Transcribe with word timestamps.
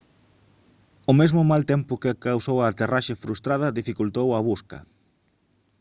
o 1.11 1.13
mesmo 1.19 1.41
mal 1.51 1.63
tempo 1.71 1.99
que 2.01 2.21
causou 2.27 2.57
a 2.59 2.69
aterraxe 2.71 3.19
frustrada 3.23 3.75
dificultou 3.79 4.27
a 4.33 4.39
busca 4.49 4.77